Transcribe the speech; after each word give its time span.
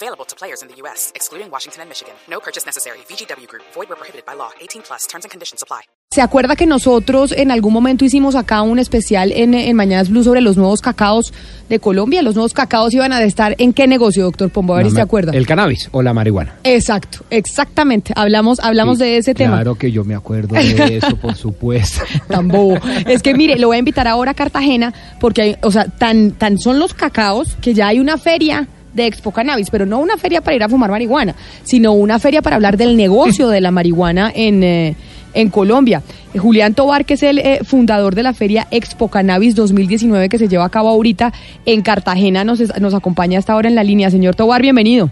Available 0.00 0.24
to 0.26 0.36
players 0.36 0.62
in 0.62 0.68
the 0.68 0.76
U.S., 0.82 1.10
excluding 1.16 1.50
Washington 1.50 1.80
and 1.82 1.88
Michigan. 1.90 2.14
No 2.30 2.38
purchase 2.38 2.64
necessary. 2.64 2.98
VGW 3.10 3.48
Group. 3.48 3.64
Void 3.74 3.88
where 3.88 3.96
prohibited 3.98 4.24
by 4.24 4.34
law. 4.36 4.50
18 4.60 4.82
plus. 4.86 5.08
Terms 5.08 5.24
and 5.24 5.30
conditions 5.32 5.60
apply. 5.60 5.80
¿Se 6.10 6.22
acuerda 6.22 6.54
que 6.56 6.66
nosotros 6.66 7.32
en 7.32 7.50
algún 7.50 7.72
momento 7.72 8.04
hicimos 8.04 8.34
acá 8.36 8.62
un 8.62 8.78
especial 8.78 9.30
en, 9.32 9.52
en 9.54 9.76
Mañanas 9.76 10.08
Blue 10.08 10.22
sobre 10.22 10.40
los 10.40 10.56
nuevos 10.56 10.80
cacaos 10.80 11.34
de 11.68 11.80
Colombia? 11.80 12.22
Los 12.22 12.34
nuevos 12.34 12.54
cacaos 12.54 12.94
iban 12.94 13.12
a 13.12 13.22
estar 13.24 13.56
en 13.58 13.72
qué 13.72 13.86
negocio, 13.88 14.22
doctor 14.24 14.50
Pombo? 14.50 14.74
A 14.74 14.78
ver 14.78 14.88
si 14.88 14.94
se 14.94 15.00
acuerda. 15.00 15.32
El 15.32 15.46
cannabis 15.46 15.88
o 15.90 16.00
la 16.00 16.14
marihuana. 16.14 16.54
Exacto, 16.64 17.24
exactamente. 17.30 18.12
Hablamos, 18.16 18.60
hablamos 18.60 18.98
Sí, 18.98 19.04
de 19.04 19.16
ese 19.18 19.34
tema. 19.34 19.56
Claro 19.56 19.74
que 19.74 19.90
yo 19.90 20.04
me 20.04 20.14
acuerdo 20.14 20.54
de 20.54 20.96
eso, 20.96 21.16
por 21.16 21.34
supuesto. 21.34 22.02
Tan 22.28 22.46
bobo. 22.48 22.78
Es 23.06 23.20
que 23.22 23.34
mire, 23.34 23.58
lo 23.58 23.66
voy 23.66 23.76
a 23.76 23.80
invitar 23.80 24.06
ahora 24.06 24.30
a 24.30 24.34
Cartagena 24.34 24.94
porque 25.20 25.42
hay, 25.42 25.56
o 25.62 25.72
sea, 25.72 25.86
tan, 25.88 26.30
tan 26.32 26.58
son 26.58 26.78
los 26.78 26.94
cacaos 26.94 27.56
que 27.60 27.74
ya 27.74 27.88
hay 27.88 27.98
una 27.98 28.16
feria 28.16 28.66
de 28.94 29.06
Expo 29.06 29.30
Cannabis, 29.30 29.70
pero 29.70 29.86
no 29.86 29.98
una 29.98 30.16
feria 30.16 30.40
para 30.40 30.56
ir 30.56 30.62
a 30.62 30.68
fumar 30.68 30.90
marihuana, 30.90 31.34
sino 31.62 31.92
una 31.92 32.18
feria 32.18 32.42
para 32.42 32.56
hablar 32.56 32.76
del 32.76 32.96
negocio 32.96 33.48
de 33.48 33.60
la 33.60 33.70
marihuana 33.70 34.32
en, 34.34 34.62
eh, 34.62 34.96
en 35.34 35.50
Colombia. 35.50 36.02
Eh, 36.34 36.38
Julián 36.38 36.74
Tobar, 36.74 37.04
que 37.04 37.14
es 37.14 37.22
el 37.22 37.38
eh, 37.38 37.60
fundador 37.64 38.14
de 38.14 38.22
la 38.22 38.32
feria 38.32 38.66
Expo 38.70 39.08
Cannabis 39.08 39.54
2019 39.54 40.28
que 40.28 40.38
se 40.38 40.48
lleva 40.48 40.64
a 40.64 40.70
cabo 40.70 40.88
ahorita 40.88 41.32
en 41.66 41.82
Cartagena, 41.82 42.44
nos, 42.44 42.60
nos 42.80 42.94
acompaña 42.94 43.38
hasta 43.38 43.52
ahora 43.52 43.68
en 43.68 43.74
la 43.74 43.84
línea. 43.84 44.10
Señor 44.10 44.34
Tobar, 44.34 44.62
bienvenido. 44.62 45.10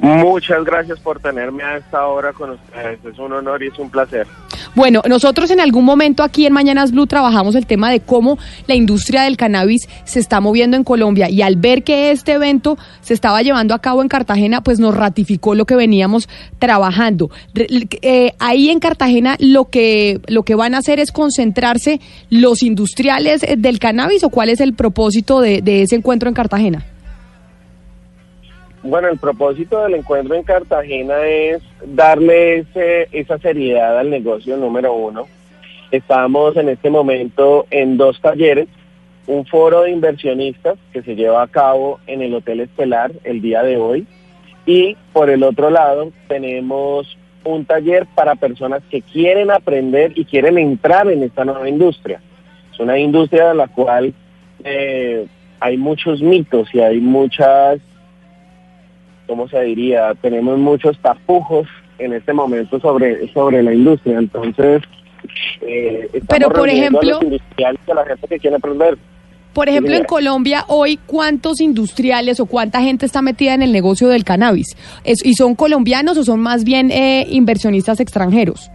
Muchas 0.00 0.64
gracias 0.64 0.98
por 0.98 1.20
tenerme 1.20 1.62
a 1.62 1.76
esta 1.76 2.06
hora 2.06 2.32
con 2.32 2.50
ustedes. 2.50 3.04
Es 3.04 3.18
un 3.18 3.32
honor 3.32 3.62
y 3.62 3.66
es 3.66 3.78
un 3.78 3.90
placer. 3.90 4.26
Bueno, 4.74 5.02
nosotros 5.08 5.50
en 5.50 5.60
algún 5.60 5.84
momento 5.84 6.22
aquí 6.22 6.46
en 6.46 6.54
Mañanas 6.54 6.92
Blue 6.92 7.06
trabajamos 7.06 7.54
el 7.54 7.66
tema 7.66 7.90
de 7.90 8.00
cómo 8.00 8.38
la 8.66 8.74
industria 8.74 9.22
del 9.22 9.36
cannabis 9.36 9.88
se 10.04 10.20
está 10.20 10.40
moviendo 10.40 10.76
en 10.76 10.84
Colombia 10.84 11.28
y 11.28 11.42
al 11.42 11.56
ver 11.56 11.82
que 11.82 12.12
este 12.12 12.32
evento 12.32 12.78
se 13.02 13.12
estaba 13.12 13.42
llevando 13.42 13.74
a 13.74 13.80
cabo 13.80 14.00
en 14.00 14.08
Cartagena, 14.08 14.62
pues 14.62 14.80
nos 14.80 14.94
ratificó 14.94 15.54
lo 15.54 15.66
que 15.66 15.76
veníamos 15.76 16.28
trabajando. 16.58 17.30
Eh, 17.54 18.32
ahí 18.38 18.70
en 18.70 18.80
Cartagena 18.80 19.36
lo 19.38 19.66
que 19.66 20.20
lo 20.28 20.44
que 20.44 20.54
van 20.54 20.74
a 20.74 20.78
hacer 20.78 20.98
es 20.98 21.12
concentrarse 21.12 22.00
los 22.30 22.62
industriales 22.62 23.42
eh, 23.42 23.56
del 23.58 23.78
cannabis 23.78 24.24
o 24.24 24.30
cuál 24.30 24.48
es 24.48 24.60
el 24.60 24.72
propósito 24.72 25.40
de 25.40 25.82
ese 25.82 25.96
encuentro 25.96 26.28
en 26.28 26.34
Cartagena. 26.34 26.84
Bueno, 28.82 29.08
el 29.08 29.18
propósito 29.18 29.82
del 29.82 29.94
encuentro 29.94 30.34
en 30.34 30.42
Cartagena 30.42 31.26
es 31.26 31.62
darle 31.84 32.58
ese- 32.60 33.08
esa 33.12 33.38
seriedad 33.38 33.98
al 33.98 34.08
negocio 34.08 34.56
número 34.56 34.94
uno. 34.94 35.26
Estamos 35.90 36.56
en 36.56 36.70
este 36.70 36.88
momento 36.88 37.66
en 37.70 37.96
dos 37.98 38.20
talleres, 38.20 38.68
un 39.26 39.44
foro 39.44 39.82
de 39.82 39.90
inversionistas 39.90 40.78
que 40.92 41.02
se 41.02 41.14
lleva 41.14 41.42
a 41.42 41.48
cabo 41.48 42.00
en 42.06 42.22
el 42.22 42.34
Hotel 42.34 42.60
Estelar 42.60 43.12
el 43.24 43.42
día 43.42 43.62
de 43.62 43.76
hoy 43.76 44.06
y 44.64 44.96
por 45.12 45.28
el 45.30 45.42
otro 45.42 45.68
lado 45.70 46.10
tenemos 46.28 47.18
un 47.44 47.64
taller 47.66 48.06
para 48.14 48.34
personas 48.34 48.82
que 48.90 49.02
quieren 49.02 49.50
aprender 49.50 50.12
y 50.14 50.24
quieren 50.24 50.58
entrar 50.58 51.10
en 51.10 51.22
esta 51.22 51.44
nueva 51.44 51.68
industria. 51.68 52.20
Es 52.72 52.80
una 52.80 52.98
industria 52.98 53.48
de 53.48 53.54
la 53.54 53.68
cual 53.68 54.14
eh, 54.64 55.26
hay 55.58 55.76
muchos 55.76 56.22
mitos 56.22 56.74
y 56.74 56.80
hay 56.80 56.98
muchas 57.00 57.78
¿cómo 59.30 59.46
se 59.48 59.60
diría? 59.60 60.12
Tenemos 60.20 60.58
muchos 60.58 60.98
tapujos 60.98 61.68
en 62.00 62.12
este 62.14 62.32
momento 62.32 62.80
sobre, 62.80 63.32
sobre 63.32 63.62
la 63.62 63.72
industria. 63.72 64.18
Entonces, 64.18 64.82
eh, 65.60 66.08
Pero, 66.28 66.48
por 66.48 66.66
reuniendo 66.66 66.98
a 66.98 67.02
ejemplo- 67.02 67.30
los 67.30 67.40
y 67.56 67.62
a 67.62 67.94
la 67.94 68.04
gente 68.06 68.26
que 68.26 68.38
quiere 68.40 68.56
aprender. 68.56 68.98
Por 69.54 69.68
ejemplo, 69.68 69.94
en. 69.94 70.04
Colombia 70.04 70.64
hoy, 70.66 70.98
¿cuántos 71.06 71.60
industriales 71.60 72.40
o 72.40 72.46
cuánta 72.46 72.80
gente 72.82 73.06
está 73.06 73.22
metida 73.22 73.54
en 73.54 73.62
el 73.62 73.70
negocio 73.72 74.08
del 74.08 74.24
cannabis? 74.24 74.76
Es- 75.04 75.24
¿Y 75.24 75.34
son 75.34 75.54
colombianos 75.54 76.18
o 76.18 76.24
son 76.24 76.40
más 76.40 76.64
bien 76.64 76.90
eh, 76.90 77.24
inversionistas 77.30 78.00
extranjeros? 78.00 78.68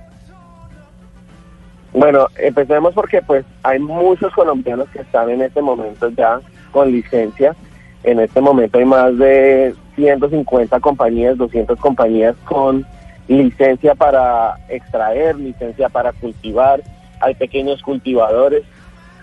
Bueno, 1.94 2.28
empecemos 2.38 2.94
porque 2.94 3.22
pues 3.22 3.46
hay 3.64 3.80
muchos 3.80 4.34
colombianos 4.34 4.88
que 4.90 5.00
están 5.02 5.30
en 5.30 5.42
este 5.42 5.62
momento 5.62 6.10
ya 6.10 6.40
con 6.72 6.92
licencia. 6.92 7.56
En 8.04 8.20
este 8.20 8.40
momento 8.42 8.78
hay 8.78 8.86
más 8.86 9.18
de 9.18 9.74
150 9.96 10.80
compañías, 10.80 11.38
200 11.38 11.80
compañías 11.80 12.36
con 12.46 12.86
licencia 13.28 13.96
para 13.96 14.56
extraer, 14.70 15.36
licencia 15.38 15.90
para 15.90 16.12
cultivar. 16.14 16.82
Hay 17.22 17.34
pequeños 17.36 17.82
cultivadores, 17.82 18.64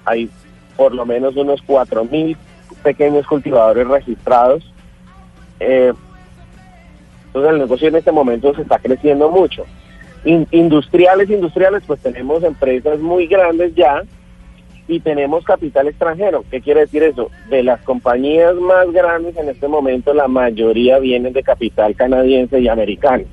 hay 0.05 0.29
por 0.77 0.95
lo 0.95 1.05
menos 1.07 1.37
unos 1.37 1.63
4.000 1.67 2.37
pequeños 2.83 3.27
cultivadores 3.27 3.87
registrados. 3.87 4.73
Eh, 5.61 5.93
entonces 7.27 7.53
el 7.53 7.59
negocio 7.59 7.89
en 7.89 7.97
este 7.97 8.13
momento 8.13 8.55
se 8.55 8.63
está 8.63 8.79
creciendo 8.79 9.31
mucho. 9.31 9.65
In- 10.25 10.49
industriales, 10.51 11.31
industriales, 11.31 11.83
pues 11.87 12.01
tenemos 12.01 12.43
empresas 12.43 12.99
muy 12.99 13.27
grandes 13.27 13.75
ya 13.75 14.03
y 14.89 15.01
tenemos 15.01 15.45
capital 15.45 15.89
extranjero. 15.89 16.45
¿Qué 16.51 16.61
quiere 16.61 16.81
decir 16.81 17.03
eso? 17.03 17.31
De 17.49 17.63
las 17.63 17.81
compañías 17.83 18.55
más 18.57 18.91
grandes 18.93 19.37
en 19.37 19.49
este 19.49 19.69
momento, 19.69 20.13
la 20.15 20.29
mayoría 20.29 20.99
vienen 20.99 21.33
de 21.33 21.43
capital 21.43 21.95
canadiense 21.95 22.61
y 22.61 22.69
americano. 22.69 23.25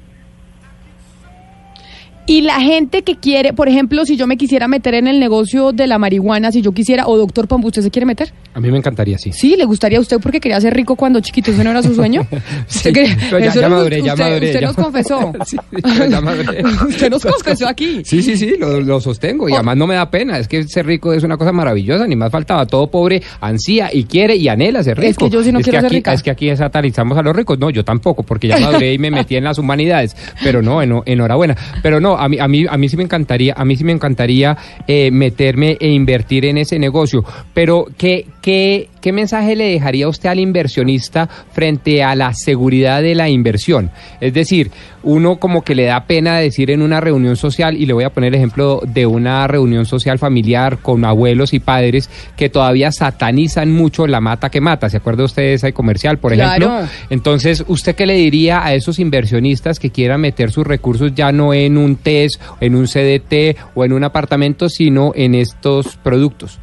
Y 2.30 2.42
la 2.42 2.62
gente 2.62 3.02
que 3.02 3.16
quiere, 3.16 3.54
por 3.54 3.68
ejemplo, 3.68 4.06
si 4.06 4.16
yo 4.16 4.28
me 4.28 4.38
quisiera 4.38 4.68
meter 4.68 4.94
en 4.94 5.08
el 5.08 5.20
negocio 5.20 5.72
de 5.72 5.88
la 5.88 5.98
marihuana, 5.98 6.52
si 6.52 6.62
yo 6.62 6.72
quisiera, 6.74 7.08
o 7.08 7.18
doctor 7.18 7.48
Pombo, 7.48 7.70
¿usted 7.70 7.82
se 7.82 7.90
quiere 7.90 8.06
meter? 8.06 8.32
A 8.54 8.60
mí 8.60 8.70
me 8.70 8.78
encantaría, 8.78 9.18
sí. 9.18 9.32
Sí, 9.34 9.56
¿le 9.58 9.66
gustaría 9.66 9.98
a 9.98 10.02
usted 10.02 10.18
porque 10.22 10.40
quería 10.40 10.62
ser 10.62 10.76
rico 10.76 10.96
cuando 10.96 11.20
chiquito? 11.22 11.50
¿Eso 11.50 11.64
no 11.64 11.72
era 11.72 11.82
su 11.82 11.96
sueño? 11.96 12.28
Sí, 12.68 12.78
¿Usted 12.90 12.94
cree- 12.94 13.18
pero 13.32 13.40
ya- 13.40 13.46
eso 13.48 13.60
ya 13.62 13.66
era- 13.66 13.70
maduré, 13.76 14.02
ya 14.04 14.14
usted, 14.14 14.24
maduré, 14.26 14.46
Usted 14.48 14.60
ya 14.62 14.68
nos 14.68 14.76
confesó. 14.76 15.34
Sí, 15.46 15.58
pero 15.72 16.06
ya 16.08 16.22
maduré. 16.22 16.64
usted 16.88 17.10
nos 17.10 17.26
confesó 17.26 17.68
aquí. 17.68 18.02
Sí, 18.06 18.22
sí, 18.22 18.38
sí, 18.38 18.54
lo, 18.60 18.80
lo 18.80 19.02
sostengo 19.02 19.50
y 19.50 19.54
Oh. 19.54 19.56
además 19.56 19.78
no 19.78 19.88
me 19.88 19.96
da 19.96 20.12
pena. 20.12 20.38
Es 20.38 20.48
que 20.48 20.64
ser 20.66 20.86
rico 20.86 21.14
es 21.14 21.24
una 21.24 21.36
cosa 21.36 21.52
maravillosa, 21.52 22.06
ni 22.06 22.16
más 22.16 22.32
faltaba. 22.32 22.68
Todo 22.68 22.92
pobre 22.92 23.24
ansía 23.42 23.90
y 23.92 24.04
quiere 24.04 24.36
y 24.36 24.48
anhela 24.50 24.84
ser 24.84 24.98
rico. 25.00 25.10
Es 25.10 25.18
que 25.18 25.30
yo 25.32 25.44
sí 25.44 25.52
no 25.52 25.62
quiero 25.62 25.78
que 25.80 25.82
ser 25.82 25.92
rica. 25.92 26.14
Es 26.14 26.22
que 26.22 26.30
aquí 26.30 26.56
satanizamos 26.56 27.18
a 27.18 27.24
los 27.24 27.36
ricos. 27.36 27.58
No, 27.58 27.72
yo 27.72 27.84
tampoco, 27.84 28.22
porque 28.22 28.48
ya 28.50 28.60
maduré 28.60 28.94
y 28.94 29.00
me 29.00 29.10
metí 29.10 29.36
en 29.36 29.46
las 29.46 29.58
humanidades. 29.58 30.16
Pero 30.44 30.62
no, 30.62 30.84
eno- 30.84 31.02
enhorabuena. 31.08 31.56
Pero 31.82 32.00
no, 32.00 32.19
a 32.20 32.30
mí, 32.30 32.40
a 32.40 32.48
mí, 32.48 32.66
a 32.70 32.78
mí 32.78 32.90
sí 32.90 32.98
me 32.98 33.04
encantaría, 33.04 33.54
a 33.56 33.66
mí 33.66 33.76
sí 33.76 33.84
me 33.84 33.92
encantaría 33.92 34.58
eh, 34.88 35.10
meterme 35.12 35.78
e 35.80 35.90
invertir 35.90 36.46
en 36.46 36.58
ese 36.58 36.78
negocio. 36.80 37.24
Pero 37.54 37.86
¿qué, 37.98 38.26
qué, 38.42 38.90
qué 39.02 39.12
mensaje 39.12 39.56
le 39.56 39.72
dejaría 39.72 40.08
usted 40.08 40.30
al 40.30 40.40
inversionista 40.40 41.28
frente 41.52 42.04
a 42.04 42.16
la 42.16 42.34
seguridad 42.34 43.02
de 43.02 43.16
la 43.16 43.30
inversión? 43.30 43.92
Es 44.22 44.34
decir, 44.34 44.72
uno 45.04 45.38
como 45.38 45.64
que 45.64 45.76
le 45.76 45.86
da 45.86 46.06
pena 46.06 46.38
decir 46.38 46.72
en 46.72 46.82
una 46.82 47.00
reunión 47.00 47.36
social, 47.36 47.78
y 47.78 47.86
le 47.86 47.94
voy 47.94 48.04
a 48.04 48.10
poner 48.10 48.30
el 48.30 48.36
ejemplo 48.36 48.82
de 48.86 49.06
una 49.06 49.48
reunión 49.48 49.86
social 49.86 50.20
familiar 50.20 50.80
con 50.80 51.06
abuelos 51.06 51.54
y 51.54 51.60
padres 51.60 52.10
que 52.36 52.50
todavía 52.50 52.92
satanizan 52.92 53.72
mucho 53.72 54.08
la 54.08 54.22
mata 54.22 54.50
que 54.50 54.62
mata. 54.62 54.90
¿Se 54.90 54.98
acuerda 54.98 55.24
usted 55.24 55.44
de 55.44 55.54
ese 55.54 55.74
comercial, 55.74 56.18
por 56.18 56.34
ejemplo? 56.34 56.68
Claro. 56.68 56.88
Entonces, 57.10 57.64
¿usted 57.68 57.96
qué 57.96 58.06
le 58.06 58.16
diría 58.16 58.64
a 58.64 58.74
esos 58.74 59.00
inversionistas 59.00 59.80
que 59.80 59.90
quieran 59.90 60.22
meter 60.22 60.52
sus 60.52 60.66
recursos 60.66 61.14
ya 61.16 61.32
no 61.32 61.54
en 61.54 61.78
un 61.78 61.96
TES, 61.96 62.40
en 62.60 62.76
un 62.76 62.88
CDT 62.88 63.58
o 63.76 63.86
en 63.86 63.94
un 63.94 64.04
apartamento, 64.04 64.70
sino 64.70 65.12
en 65.16 65.36
estos 65.36 65.98
productos? 65.98 66.60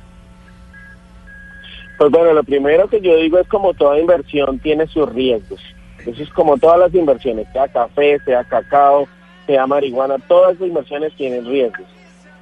Pues 1.98 2.10
bueno, 2.10 2.32
lo 2.32 2.44
primero 2.44 2.88
que 2.88 3.00
yo 3.00 3.16
digo 3.16 3.38
es 3.38 3.48
como 3.48 3.72
toda 3.75 3.98
inversión 3.98 4.58
tiene 4.58 4.87
sus 4.87 5.08
riesgos. 5.12 5.60
Eso 6.04 6.22
es 6.22 6.31
como 6.31 6.56
todas 6.58 6.78
las 6.78 6.94
inversiones, 6.94 7.48
sea 7.52 7.69
café, 7.69 8.19
sea 8.25 8.44
cacao, 8.44 9.08
sea 9.46 9.66
marihuana, 9.66 10.19
todas 10.28 10.58
las 10.58 10.69
inversiones 10.69 11.12
tienen 11.16 11.46
riesgos. 11.46 11.87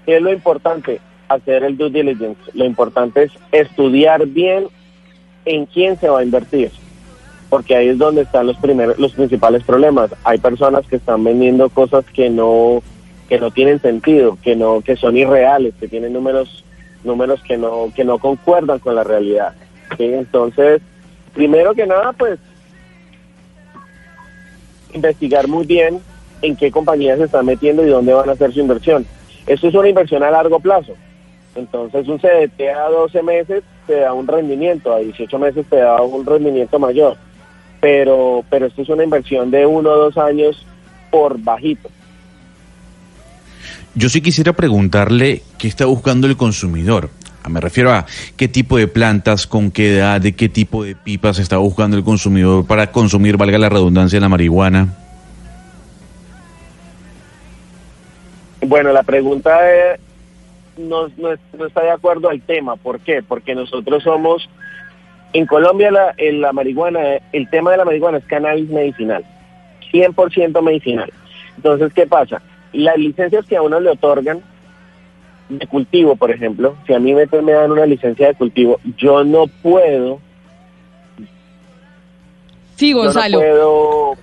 ¿Qué 0.04 0.16
es 0.16 0.22
lo 0.22 0.32
importante? 0.32 1.00
Hacer 1.28 1.64
el 1.64 1.76
due 1.76 1.90
diligence. 1.90 2.40
Lo 2.52 2.64
importante 2.64 3.22
es 3.22 3.32
estudiar 3.52 4.26
bien 4.26 4.66
en 5.46 5.66
quién 5.66 5.98
se 5.98 6.08
va 6.08 6.20
a 6.20 6.24
invertir, 6.24 6.70
porque 7.48 7.76
ahí 7.76 7.88
es 7.88 7.98
donde 7.98 8.22
están 8.22 8.46
los 8.46 8.56
primeros, 8.58 8.98
los 8.98 9.12
principales 9.12 9.62
problemas. 9.62 10.10
Hay 10.24 10.38
personas 10.38 10.86
que 10.86 10.96
están 10.96 11.24
vendiendo 11.24 11.68
cosas 11.70 12.04
que 12.06 12.28
no, 12.28 12.82
que 13.28 13.38
no 13.38 13.50
tienen 13.50 13.80
sentido, 13.80 14.36
que 14.42 14.56
no, 14.56 14.80
que 14.82 14.96
son 14.96 15.16
irreales, 15.16 15.74
que 15.80 15.88
tienen 15.88 16.12
números, 16.12 16.64
números 17.04 17.42
que 17.42 17.56
no, 17.56 17.92
que 17.94 18.04
no 18.04 18.18
concuerdan 18.18 18.78
con 18.78 18.94
la 18.94 19.04
realidad. 19.04 19.54
¿sí? 19.96 20.04
Entonces, 20.04 20.80
primero 21.34 21.74
que 21.74 21.86
nada, 21.86 22.12
pues 22.12 22.38
investigar 24.92 25.48
muy 25.48 25.66
bien 25.66 26.00
en 26.42 26.56
qué 26.56 26.70
compañías 26.70 27.18
se 27.18 27.24
están 27.24 27.46
metiendo 27.46 27.84
y 27.84 27.90
dónde 27.90 28.12
van 28.12 28.28
a 28.28 28.32
hacer 28.32 28.52
su 28.52 28.60
inversión. 28.60 29.06
Esto 29.46 29.68
es 29.68 29.74
una 29.74 29.88
inversión 29.88 30.22
a 30.22 30.30
largo 30.30 30.60
plazo. 30.60 30.94
Entonces 31.54 32.08
un 32.08 32.18
CDT 32.18 32.60
a 32.76 32.88
12 32.88 33.22
meses 33.22 33.62
te 33.86 34.00
da 34.00 34.12
un 34.12 34.26
rendimiento, 34.26 34.92
a 34.92 34.98
18 34.98 35.38
meses 35.38 35.66
te 35.68 35.76
da 35.76 36.00
un 36.02 36.24
rendimiento 36.26 36.78
mayor. 36.78 37.16
Pero, 37.80 38.44
pero 38.48 38.66
esto 38.66 38.82
es 38.82 38.88
una 38.88 39.04
inversión 39.04 39.50
de 39.50 39.66
uno 39.66 39.90
o 39.90 39.96
dos 39.96 40.18
años 40.18 40.66
por 41.10 41.38
bajito. 41.38 41.90
Yo 43.94 44.08
sí 44.08 44.20
quisiera 44.20 44.52
preguntarle 44.52 45.42
qué 45.58 45.68
está 45.68 45.86
buscando 45.86 46.26
el 46.26 46.36
consumidor. 46.36 47.10
Ah, 47.44 47.48
Me 47.48 47.60
refiero 47.60 47.92
a 47.92 48.06
qué 48.36 48.48
tipo 48.48 48.76
de 48.76 48.88
plantas, 48.88 49.46
con 49.46 49.70
qué 49.70 49.96
edad, 49.96 50.20
de 50.20 50.32
qué 50.34 50.48
tipo 50.48 50.82
de 50.84 50.96
pipas 50.96 51.38
está 51.38 51.58
buscando 51.58 51.96
el 51.96 52.02
consumidor 52.04 52.66
para 52.66 52.90
consumir, 52.90 53.36
valga 53.36 53.58
la 53.58 53.68
redundancia, 53.68 54.18
la 54.20 54.28
marihuana. 54.28 54.94
Bueno, 58.66 58.92
la 58.92 59.02
pregunta 59.02 59.58
es, 59.72 60.00
no, 60.78 61.08
no, 61.18 61.32
es- 61.32 61.40
no 61.56 61.66
está 61.66 61.82
de 61.82 61.90
acuerdo 61.90 62.30
al 62.30 62.40
tema. 62.40 62.76
¿Por 62.76 62.98
qué? 63.00 63.22
Porque 63.22 63.54
nosotros 63.54 64.02
somos, 64.02 64.48
en 65.34 65.46
Colombia 65.46 65.90
la, 65.90 66.14
en 66.16 66.40
la 66.40 66.52
marihuana, 66.52 67.00
el 67.32 67.48
tema 67.50 67.70
de 67.72 67.76
la 67.76 67.84
marihuana 67.84 68.18
es 68.18 68.24
cannabis 68.24 68.68
medicinal, 68.70 69.24
100% 69.92 70.62
medicinal. 70.62 71.12
Entonces, 71.56 71.92
¿qué 71.92 72.06
pasa? 72.06 72.40
Las 72.74 72.98
licencias 72.98 73.46
que 73.46 73.56
a 73.56 73.62
uno 73.62 73.80
le 73.80 73.90
otorgan 73.90 74.40
de 75.48 75.66
cultivo, 75.66 76.16
por 76.16 76.30
ejemplo, 76.30 76.76
si 76.86 76.94
a 76.94 76.98
mí 76.98 77.14
me, 77.14 77.26
me 77.42 77.52
dan 77.52 77.70
una 77.72 77.86
licencia 77.86 78.28
de 78.28 78.34
cultivo, 78.34 78.80
yo 78.96 79.24
no 79.24 79.46
puedo, 79.46 80.20
Sí, 82.76 82.90
yo 82.90 82.96
no 82.96 83.04
Gonzalo. 83.04 83.38
puedo 83.38 84.14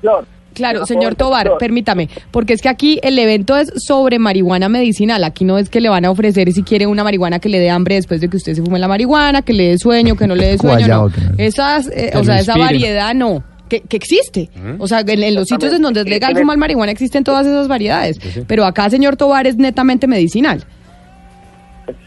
flor. 0.00 0.26
Claro, 0.54 0.86
señor 0.86 1.14
Tobar, 1.14 1.52
permítame, 1.58 2.08
porque 2.32 2.52
es 2.52 2.62
que 2.62 2.68
aquí 2.68 2.98
el 3.04 3.16
evento 3.18 3.56
es 3.56 3.70
sobre 3.76 4.18
marihuana 4.18 4.68
medicinal. 4.68 5.22
Aquí 5.22 5.44
no 5.44 5.56
es 5.56 5.68
que 5.68 5.80
le 5.80 5.88
van 5.88 6.04
a 6.04 6.10
ofrecer 6.10 6.50
si 6.52 6.64
quiere 6.64 6.86
una 6.86 7.04
marihuana 7.04 7.38
que 7.38 7.48
le 7.48 7.60
dé 7.60 7.70
hambre 7.70 7.94
después 7.94 8.20
de 8.20 8.28
que 8.28 8.38
usted 8.38 8.54
se 8.54 8.62
fume 8.62 8.80
la 8.80 8.88
marihuana, 8.88 9.42
que 9.42 9.52
le 9.52 9.68
dé 9.68 9.78
sueño, 9.78 10.16
que 10.16 10.26
no 10.26 10.34
le 10.34 10.48
dé 10.48 10.58
sueño. 10.58 10.88
No. 10.88 11.10
Esas, 11.36 11.88
eh, 11.94 12.10
o 12.14 12.24
sea, 12.24 12.40
esa 12.40 12.56
variedad 12.56 13.14
no. 13.14 13.44
Que, 13.68 13.80
que 13.80 13.96
existe. 13.96 14.48
O 14.78 14.86
sea, 14.86 15.00
en, 15.00 15.22
en 15.22 15.34
los 15.34 15.48
sitios 15.48 15.72
en 15.74 15.82
donde 15.82 16.00
es 16.00 16.06
legal 16.08 16.36
fumar 16.36 16.56
marihuana 16.56 16.92
existen 16.92 17.24
todas 17.24 17.46
esas 17.46 17.68
variedades. 17.68 18.18
Pero 18.46 18.64
acá, 18.64 18.88
señor 18.90 19.16
Tobar, 19.16 19.46
es 19.46 19.56
netamente 19.56 20.06
medicinal. 20.06 20.64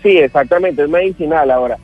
Sí, 0.02 0.18
exactamente, 0.18 0.84
es 0.84 0.90
medicinal. 0.90 1.52
Ahora, 1.52 1.78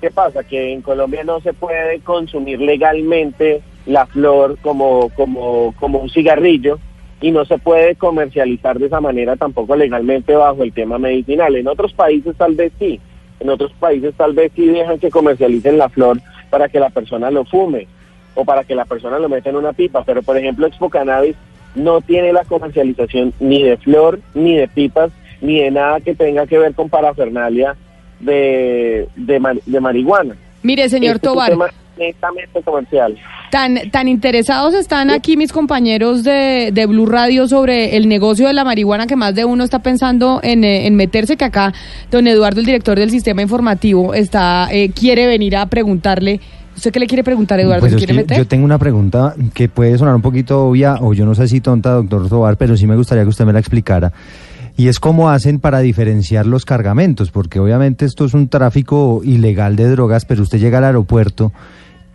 ¿qué 0.00 0.10
pasa? 0.10 0.42
Que 0.44 0.72
en 0.72 0.82
Colombia 0.82 1.24
no 1.24 1.40
se 1.40 1.52
puede 1.52 2.00
consumir 2.00 2.60
legalmente 2.60 3.62
la 3.86 4.06
flor 4.06 4.58
como, 4.62 5.10
como, 5.10 5.74
como 5.78 5.98
un 5.98 6.10
cigarrillo 6.10 6.78
y 7.20 7.30
no 7.30 7.44
se 7.44 7.58
puede 7.58 7.94
comercializar 7.94 8.78
de 8.78 8.86
esa 8.86 9.00
manera 9.00 9.36
tampoco 9.36 9.76
legalmente 9.76 10.34
bajo 10.34 10.62
el 10.62 10.72
tema 10.72 10.98
medicinal. 10.98 11.54
En 11.56 11.68
otros 11.68 11.92
países 11.92 12.36
tal 12.36 12.54
vez 12.54 12.72
sí, 12.78 13.00
en 13.40 13.48
otros 13.48 13.72
países 13.78 14.14
tal 14.14 14.34
vez 14.34 14.52
sí 14.54 14.66
dejan 14.66 14.98
que 14.98 15.10
comercialicen 15.10 15.78
la 15.78 15.88
flor 15.88 16.20
para 16.50 16.68
que 16.68 16.80
la 16.80 16.90
persona 16.90 17.30
lo 17.30 17.44
fume 17.44 17.86
o 18.34 18.44
para 18.44 18.64
que 18.64 18.74
la 18.74 18.84
persona 18.84 19.18
lo 19.18 19.28
meta 19.28 19.50
en 19.50 19.56
una 19.56 19.72
pipa, 19.72 20.02
pero 20.04 20.22
por 20.22 20.36
ejemplo 20.36 20.66
Expo 20.66 20.88
Cannabis 20.90 21.36
no 21.74 22.00
tiene 22.00 22.32
la 22.32 22.44
comercialización 22.44 23.32
ni 23.40 23.62
de 23.62 23.76
flor, 23.76 24.20
ni 24.34 24.56
de 24.56 24.68
pipas, 24.68 25.10
ni 25.40 25.60
de 25.60 25.70
nada 25.70 26.00
que 26.00 26.14
tenga 26.14 26.46
que 26.46 26.58
ver 26.58 26.74
con 26.74 26.88
parafernalia 26.88 27.74
de, 28.20 29.08
de, 29.16 29.40
ma- 29.40 29.54
de 29.66 29.80
marihuana. 29.80 30.34
Mire, 30.62 30.88
señor 30.88 31.16
Este 31.16 31.26
es 31.26 31.30
un 31.32 31.34
Tobar. 31.38 31.50
tema 31.50 31.66
netamente 31.98 32.62
comercial. 32.62 33.16
Tan, 33.50 33.90
tan 33.92 34.08
interesados 34.08 34.74
están 34.74 35.10
aquí 35.10 35.36
mis 35.36 35.52
compañeros 35.52 36.24
de, 36.24 36.70
de 36.72 36.86
Blue 36.86 37.06
Radio 37.06 37.46
sobre 37.46 37.96
el 37.96 38.08
negocio 38.08 38.48
de 38.48 38.52
la 38.52 38.64
marihuana 38.64 39.06
que 39.06 39.14
más 39.14 39.34
de 39.34 39.44
uno 39.44 39.62
está 39.62 39.78
pensando 39.80 40.40
en, 40.42 40.64
eh, 40.64 40.86
en 40.86 40.96
meterse, 40.96 41.36
que 41.36 41.44
acá 41.44 41.72
don 42.10 42.26
Eduardo, 42.26 42.58
el 42.60 42.66
director 42.66 42.98
del 42.98 43.10
sistema 43.10 43.42
informativo, 43.42 44.12
está 44.14 44.66
eh, 44.72 44.90
quiere 44.90 45.26
venir 45.26 45.56
a 45.56 45.66
preguntarle. 45.66 46.40
¿Usted 46.76 46.90
qué 46.92 47.00
le 47.00 47.06
quiere 47.06 47.22
preguntar, 47.24 47.60
Eduardo? 47.60 47.80
Pues 47.80 47.92
¿Se 47.92 47.96
es 47.98 48.04
quiere 48.04 48.14
meter? 48.20 48.36
yo 48.36 48.46
tengo 48.46 48.64
una 48.64 48.78
pregunta 48.78 49.34
que 49.54 49.68
puede 49.68 49.96
sonar 49.96 50.14
un 50.14 50.22
poquito 50.22 50.66
obvia 50.66 50.96
o 51.00 51.12
yo 51.14 51.24
no 51.24 51.34
sé 51.34 51.46
si 51.48 51.60
tonta, 51.60 51.92
doctor 51.92 52.28
Tobar, 52.28 52.56
pero 52.56 52.76
sí 52.76 52.86
me 52.86 52.96
gustaría 52.96 53.22
que 53.22 53.28
usted 53.28 53.44
me 53.44 53.52
la 53.52 53.60
explicara. 53.60 54.12
Y 54.76 54.88
es 54.88 54.98
cómo 54.98 55.30
hacen 55.30 55.60
para 55.60 55.78
diferenciar 55.78 56.46
los 56.46 56.64
cargamentos, 56.64 57.30
porque 57.30 57.60
obviamente 57.60 58.04
esto 58.04 58.24
es 58.24 58.34
un 58.34 58.48
tráfico 58.48 59.20
ilegal 59.22 59.76
de 59.76 59.88
drogas, 59.88 60.24
pero 60.24 60.42
usted 60.42 60.58
llega 60.58 60.78
al 60.78 60.84
aeropuerto 60.84 61.52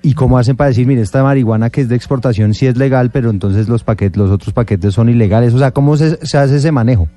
y 0.02 0.14
cómo 0.14 0.38
hacen 0.38 0.58
para 0.58 0.68
decir, 0.70 0.86
mire, 0.86 1.02
esta 1.02 1.24
marihuana 1.24 1.70
que 1.70 1.82
es 1.82 1.90
de 1.90 1.96
exportación 1.96 2.54
sí 2.54 2.68
es 2.68 2.78
legal, 2.78 3.12
pero 3.12 3.30
entonces 3.30 3.70
los 3.70 3.84
paquetes, 3.86 4.18
los 4.18 4.30
otros 4.30 4.54
paquetes 4.54 4.94
son 4.94 5.08
ilegales. 5.08 5.54
O 5.54 5.60
sea, 5.60 5.72
¿cómo 5.72 5.96
se, 5.96 6.18
se 6.26 6.38
hace 6.38 6.58
ese 6.58 6.72
manejo? 6.74 7.08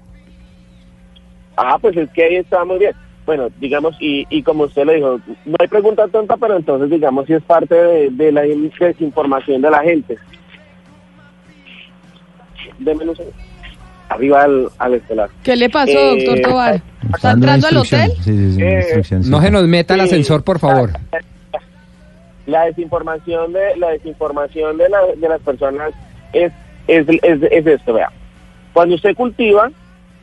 Ah, 1.57 1.77
pues 1.81 1.97
es 1.97 2.09
que 2.11 2.25
ahí 2.25 2.37
está 2.37 2.65
muy 2.65 2.79
bien. 2.79 2.93
Bueno, 3.25 3.49
digamos, 3.61 3.97
y, 4.01 4.27
y 4.31 4.43
como 4.43 4.65
usted 4.65 4.85
le 4.85 4.97
dijo, 4.97 5.21
no 5.45 5.57
hay 5.61 5.69
pregunta 5.69 6.09
tonta, 6.09 6.37
pero 6.37 6.57
entonces 6.57 6.91
digamos 6.91 7.27
si 7.27 7.35
es 7.35 7.43
parte 7.43 7.75
de, 7.75 8.11
de 8.11 8.33
la 8.33 8.43
desinformación 8.43 9.63
de 9.63 9.71
la 9.71 9.81
gente. 9.83 10.19
Deme 12.79 13.05
un 13.09 13.17
segundo. 13.17 13.37
Arriba 14.09 14.43
al, 14.43 14.69
al 14.79 14.95
estelar. 14.95 15.31
¿Qué 15.43 15.57
le 15.57 15.71
pasó, 15.71 15.91
Eh, 15.91 16.25
doctor 16.27 16.51
Tobar? 16.51 16.83
¿Está 17.15 17.31
entrando 17.33 17.67
al 17.69 17.77
hotel? 17.79 18.13
Sí, 18.21 18.53
sí, 18.55 18.61
Eh, 18.63 19.03
sí. 19.05 19.15
No 19.31 19.41
se 19.41 19.51
nos 19.51 19.67
meta 19.67 19.95
el 19.95 20.01
ascensor, 20.01 20.43
por 20.45 20.59
favor. 20.59 20.91
La 22.47 22.65
desinformación 22.65 23.53
de 23.53 23.77
la 23.77 23.91
desinformación 23.91 24.77
de, 24.77 24.89
la, 24.89 24.99
de 25.17 25.29
las 25.29 25.41
personas 25.41 25.93
es, 26.33 26.53
es, 26.89 27.07
es, 27.23 27.43
es 27.51 27.67
esto, 27.67 27.95
vea. 27.95 28.11
Cuando 28.75 28.97
usted 28.97 29.15
cultiva, 29.15 29.71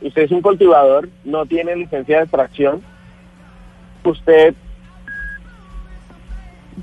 usted 0.02 0.22
es 0.22 0.30
un 0.30 0.42
cultivador, 0.42 1.08
no 1.24 1.46
tiene 1.46 1.74
licencia 1.74 2.18
de 2.18 2.22
extracción, 2.24 2.82
usted 4.04 4.54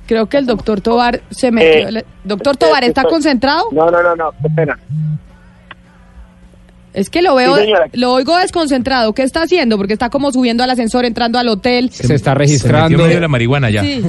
Creo 0.05 0.27
que 0.27 0.37
el 0.37 0.45
doctor 0.45 0.79
Tobar 0.79 1.21
se 1.31 1.51
metió. 1.51 1.99
Eh, 1.99 2.05
doctor 2.23 2.55
Tobar, 2.55 2.83
¿está 2.83 3.01
estoy- 3.01 3.13
concentrado? 3.13 3.65
no, 3.71 3.89
no, 3.91 4.01
no, 4.03 4.15
no, 4.15 4.31
qué 4.41 4.49
pena. 4.55 4.77
Es 6.93 7.09
que 7.09 7.21
lo 7.21 7.35
veo, 7.35 7.57
Sí, 7.57 7.71
lo 7.93 8.13
oigo 8.13 8.35
desconcentrado. 8.37 9.13
¿Qué 9.13 9.21
está 9.23 9.43
haciendo? 9.43 9.77
Porque 9.77 9.93
está 9.93 10.09
como 10.09 10.31
subiendo 10.31 10.63
al 10.63 10.69
ascensor, 10.71 11.05
entrando 11.05 11.37
al 11.37 11.47
hotel. 11.49 11.89
Se 11.91 12.01
está 12.03 12.07
Se 12.07 12.15
metió 12.17 12.33
registrando. 12.35 12.97
medio 12.97 13.15
de 13.15 13.21
la 13.21 13.27
marihuana 13.27 13.69
ya. 13.69 13.81
Sí. 13.81 14.01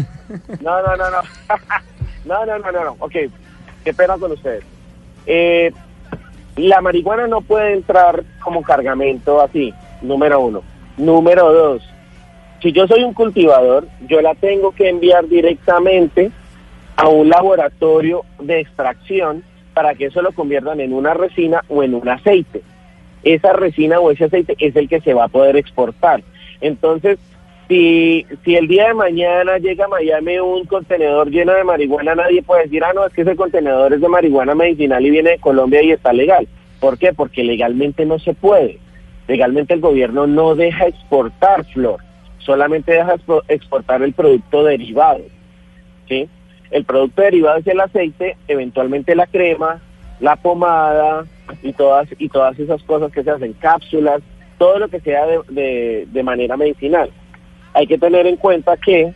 No, 0.63 0.83
no, 0.83 0.97
no, 0.97 1.11
no. 1.11 1.19
no, 2.25 2.47
no, 2.47 2.59
no, 2.59 2.73
no, 2.73 2.85
no. 2.85 2.97
Ok, 3.01 3.13
qué 3.85 3.93
pena 3.95 4.17
con 4.19 4.33
ustedes. 4.33 4.63
Eh, 5.27 5.73
la 6.57 6.81
marihuana 6.81 7.27
no 7.27 7.41
puede 7.43 7.75
entrar 7.75 8.25
como 8.43 8.63
cargamento 8.63 9.41
así, 9.43 9.75
número 10.01 10.41
uno. 10.41 10.63
Número 10.97 11.53
dos, 11.53 11.83
si 12.63 12.73
yo 12.73 12.87
soy 12.87 13.05
un 13.05 13.15
cultivador, 13.15 13.87
yo 14.09 14.21
la 14.21 14.35
tengo 14.35 14.73
que 14.73 14.89
enviar 14.89 15.29
directamente 15.29 16.31
a 16.97 17.09
un 17.09 17.29
laboratorio 17.29 18.25
de 18.41 18.61
extracción 18.61 19.45
para 19.75 19.95
que 19.95 20.07
eso 20.07 20.23
lo 20.23 20.33
conviertan 20.33 20.81
en 20.81 20.93
una 20.93 21.15
resina 21.15 21.63
o 21.69 21.85
en 21.85 21.95
un 21.95 22.09
aceite. 22.09 22.63
Esa 23.23 23.53
resina 23.53 24.01
o 24.01 24.11
ese 24.11 24.25
aceite 24.25 24.57
es 24.59 24.75
el 24.75 24.89
que 24.89 25.01
se 25.01 25.15
va 25.15 25.25
a 25.25 25.29
poder 25.29 25.57
exportar. 25.57 26.23
Entonces, 26.61 27.19
si, 27.69 28.27
si 28.45 28.57
el 28.57 28.67
día 28.67 28.89
de 28.89 28.95
mañana 28.95 29.59
llega 29.59 29.85
a 29.85 29.89
Miami 29.89 30.39
un 30.39 30.65
contenedor 30.65 31.31
lleno 31.31 31.53
de 31.53 31.63
marihuana, 31.63 32.15
nadie 32.15 32.43
puede 32.43 32.65
decir, 32.65 32.83
ah, 32.83 32.93
no, 32.93 33.07
es 33.07 33.13
que 33.13 33.23
ese 33.23 33.37
contenedor 33.37 33.93
es 33.93 34.01
de 34.01 34.09
marihuana 34.09 34.55
medicinal 34.55 35.05
y 35.05 35.11
viene 35.11 35.31
de 35.31 35.39
Colombia 35.39 35.83
y 35.83 35.93
está 35.93 36.13
legal. 36.13 36.49
¿Por 36.81 36.99
qué? 36.99 37.13
Porque 37.13 37.45
legalmente 37.45 38.05
no 38.07 38.19
se 38.19 38.35
puede. 38.35 38.79
Legalmente 39.29 39.75
el 39.75 39.81
gobierno 39.81 40.27
no 40.27 40.55
deja 40.55 40.87
exportar 40.87 41.65
flor, 41.67 42.01
solamente 42.39 42.93
deja 42.93 43.15
expo- 43.17 43.43
exportar 43.49 44.03
el 44.03 44.13
producto 44.13 44.65
derivado. 44.65 45.21
¿sí? 46.09 46.29
El 46.71 46.85
producto 46.85 47.23
derivado 47.23 47.59
es 47.59 47.67
el 47.67 47.81
aceite, 47.81 48.37
eventualmente 48.47 49.15
la 49.15 49.27
crema, 49.27 49.81
la 50.21 50.37
pomada 50.37 51.25
y 51.63 51.73
todas, 51.73 52.09
y 52.19 52.29
todas 52.29 52.59
esas 52.59 52.83
cosas 52.83 53.13
que 53.13 53.23
se 53.23 53.31
hacen, 53.31 53.53
cápsulas, 53.55 54.21
todo 54.59 54.79
lo 54.79 54.89
que 54.89 55.01
sea 55.01 55.25
de, 55.27 55.41
de- 55.49 56.07
manera 56.23 56.57
medicinal. 56.57 57.11
Hay 57.75 57.87
que 57.87 57.97
tener 57.99 58.27
en 58.27 58.37
cuenta 58.37 58.77
que 58.77 59.13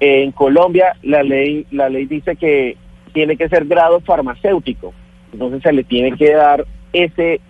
eh, 0.00 0.22
en 0.22 0.32
Colombia 0.32 0.94
la 1.02 1.22
ley, 1.22 1.66
la 1.70 1.88
ley 1.88 2.06
dice 2.06 2.36
que 2.36 2.76
tiene 3.12 3.36
que 3.36 3.48
ser 3.48 3.64
grado 3.66 4.00
farmacéutico, 4.00 4.92
entonces 5.32 5.62
se 5.62 5.72
le 5.72 5.84
tiene 5.84 6.12
que 6.16 6.32
dar 6.34 6.64
ese 6.92 7.40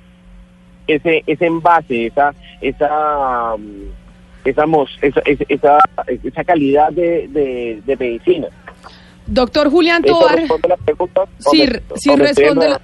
ese 0.86 1.22
ese 1.26 1.46
envase, 1.46 2.06
esa 2.06 2.34
esa 2.60 3.54
esa 4.44 4.64
esa, 5.02 5.20
esa, 5.48 5.78
esa, 6.24 6.44
calidad 6.44 6.90
de, 6.90 7.28
de, 7.28 7.82
de 7.86 7.96
medicina. 7.96 8.48
Doctor 9.26 9.70
Julián 9.70 10.02
¿Eso 10.04 10.18
Tobar, 10.18 10.36
responde 10.36 10.68
la 10.68 10.76
pregunta? 10.76 11.20
¿O 11.22 11.50
Sí, 11.50 11.64
sí 11.94 12.16
responde 12.16 12.68
la- 12.68 12.80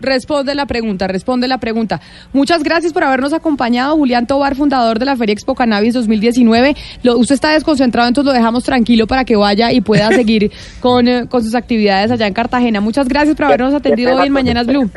responde 0.00 0.54
la 0.54 0.66
pregunta, 0.66 1.06
responde 1.06 1.48
la 1.48 1.58
pregunta. 1.58 2.00
Muchas 2.32 2.62
gracias 2.64 2.92
por 2.92 3.04
habernos 3.04 3.32
acompañado, 3.32 3.96
Julián 3.96 4.26
Tobar, 4.26 4.54
fundador 4.56 4.98
de 4.98 5.04
la 5.06 5.16
Feria 5.16 5.32
Expo 5.32 5.54
Cannabis 5.54 5.94
2019. 5.94 6.74
Lo- 7.04 7.16
usted 7.16 7.34
está 7.36 7.52
desconcentrado, 7.52 8.08
entonces 8.08 8.26
lo 8.26 8.36
dejamos 8.36 8.64
tranquilo 8.64 9.06
para 9.06 9.24
que 9.24 9.36
vaya 9.36 9.72
y 9.72 9.80
pueda 9.80 10.08
seguir 10.12 10.50
con, 10.80 11.06
eh, 11.08 11.26
con 11.28 11.44
sus 11.44 11.54
actividades 11.54 12.10
allá 12.10 12.26
en 12.26 12.34
Cartagena. 12.34 12.80
Muchas 12.80 13.08
gracias 13.08 13.36
por 13.36 13.46
habernos 13.46 13.72
atendido 13.74 14.16
hoy 14.16 14.26
en 14.26 14.32
Mañanas. 14.32 14.66
Blue. 14.66 14.90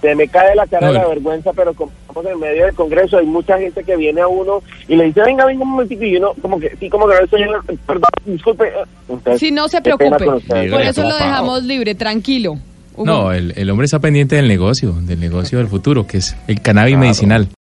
Se 0.00 0.14
me 0.14 0.28
cae 0.28 0.54
la 0.54 0.66
cara 0.66 0.88
No, 0.88 0.92
de 0.92 0.98
la 0.98 1.08
vergüenza, 1.08 1.52
pero 1.52 1.74
como 1.74 1.90
estamos 2.00 2.26
en 2.26 2.38
medio 2.38 2.66
del 2.66 2.74
Congreso, 2.74 3.18
hay 3.18 3.26
mucha 3.26 3.58
gente 3.58 3.82
que 3.82 3.96
viene 3.96 4.20
a 4.20 4.28
uno 4.28 4.62
y 4.88 4.96
le 4.96 5.04
dice, 5.04 5.22
venga, 5.22 5.46
venga 5.46 5.62
un 5.62 5.70
momentito, 5.70 6.04
y 6.04 6.16
uno 6.16 6.34
como 6.42 6.60
que, 6.60 6.76
sí, 6.78 6.88
como 6.88 7.08
que 7.08 7.14
no 7.14 7.24
estoy, 7.24 7.42
perdón, 7.86 8.10
disculpe. 8.24 8.72
Entonces, 9.08 9.40
Si 9.40 9.50
no 9.50 9.68
se 9.68 9.80
preocupe. 9.80 10.24
Por 10.24 10.82
eso 10.82 11.02
lo 11.02 11.14
dejamos 11.14 11.64
libre, 11.64 11.94
tranquilo. 11.94 12.58
Hugo. 12.94 13.04
No, 13.04 13.32
el, 13.32 13.52
el 13.56 13.68
hombre 13.68 13.84
está 13.84 13.98
pendiente 13.98 14.36
del 14.36 14.48
negocio, 14.48 14.92
del 14.92 15.20
negocio 15.20 15.58
del 15.58 15.68
futuro, 15.68 16.06
que 16.06 16.18
es 16.18 16.34
el 16.46 16.62
cannabis 16.62 16.96
medicinal. 16.96 17.46